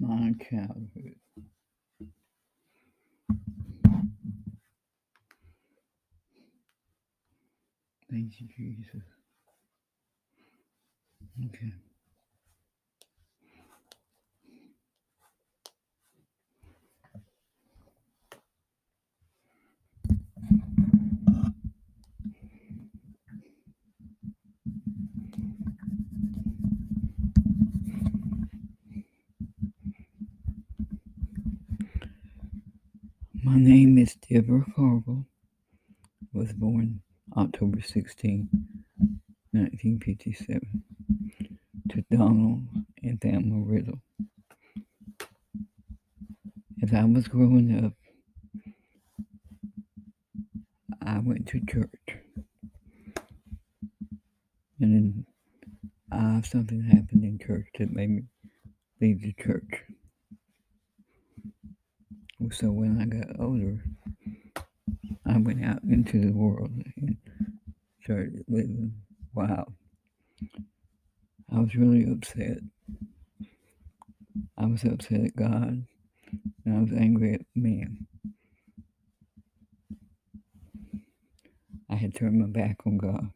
[0.00, 1.16] my childhood.
[8.10, 9.02] Thank you, Jesus.
[11.46, 11.72] Okay.
[33.44, 35.24] My name is Deborah Carville.
[36.32, 37.02] Was born
[37.36, 38.48] October 16,
[39.52, 40.82] 1957,
[41.90, 42.62] to Donald
[43.02, 44.00] and Thelma Riddle.
[46.82, 47.92] As I was growing up,
[51.00, 52.18] I went to church.
[54.80, 55.26] And then
[56.10, 58.22] uh, something happened in church that made me
[59.00, 59.84] leave the church.
[62.50, 63.82] So when I got older,
[65.26, 67.16] I went out into the world and
[68.02, 68.94] started living
[69.34, 69.72] wild.
[71.52, 72.58] I was really upset.
[74.56, 75.84] I was upset at God
[76.64, 78.06] and I was angry at man.
[81.90, 83.30] I had turned my back on God.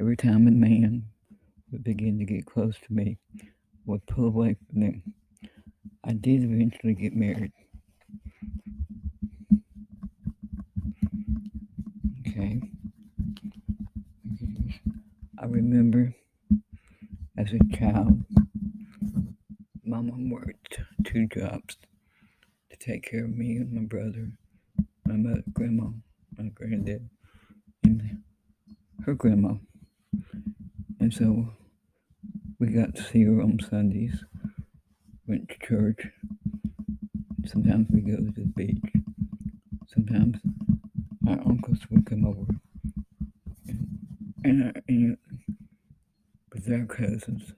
[0.00, 1.04] Every time a man
[1.72, 3.18] would begin to get close to me,
[3.86, 5.02] would pull away from them.
[6.04, 7.52] I did eventually get married.
[12.28, 12.60] Okay.
[15.38, 16.14] I remember
[17.36, 18.24] as a child,
[19.84, 21.76] Mama worked two jobs
[22.70, 24.30] to take care of me and my brother,
[25.04, 25.88] my mother, grandma,
[26.38, 27.10] my granddad,
[27.84, 28.22] and
[29.04, 29.54] her grandma.
[31.00, 31.52] And so
[32.58, 34.24] we got to see her on Sundays,
[35.26, 36.08] went to church.
[37.44, 38.92] Sometimes we go to the beach.
[39.86, 40.38] Sometimes
[41.28, 42.46] our uncles would come over
[44.46, 45.18] and, and, and
[46.66, 47.52] their cousins,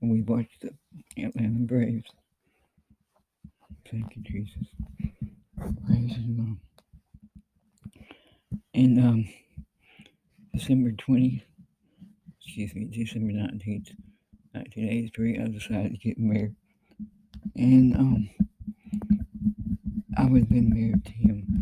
[0.00, 2.10] and we watched the Atlanta Braves.
[3.90, 4.68] Thank you, Jesus.
[5.86, 6.60] Praise His mom.
[8.74, 9.28] And um,
[10.54, 11.44] December 20,
[12.40, 13.92] excuse me, December 19th,
[14.52, 16.54] 1983, I decided to get married.
[17.56, 18.30] And um,
[20.16, 21.57] I would have been married to him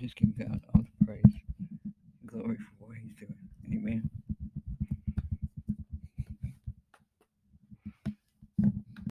[0.00, 0.60] just keep going